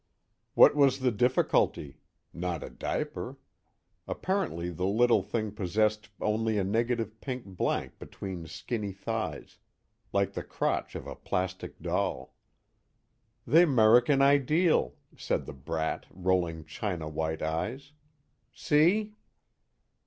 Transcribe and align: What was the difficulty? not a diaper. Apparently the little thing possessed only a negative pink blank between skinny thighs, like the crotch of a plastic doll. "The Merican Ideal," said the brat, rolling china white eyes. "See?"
What 0.55 0.75
was 0.75 1.01
the 1.01 1.11
difficulty? 1.11 1.99
not 2.33 2.63
a 2.63 2.71
diaper. 2.71 3.37
Apparently 4.07 4.71
the 4.71 4.87
little 4.87 5.21
thing 5.21 5.51
possessed 5.51 6.09
only 6.19 6.57
a 6.57 6.63
negative 6.63 7.21
pink 7.21 7.45
blank 7.45 7.99
between 7.99 8.47
skinny 8.47 8.93
thighs, 8.93 9.59
like 10.11 10.33
the 10.33 10.41
crotch 10.41 10.95
of 10.95 11.05
a 11.05 11.13
plastic 11.15 11.79
doll. 11.79 12.33
"The 13.45 13.67
Merican 13.67 14.23
Ideal," 14.23 14.95
said 15.15 15.45
the 15.45 15.53
brat, 15.53 16.07
rolling 16.09 16.65
china 16.65 17.07
white 17.07 17.43
eyes. 17.43 17.91
"See?" 18.51 19.13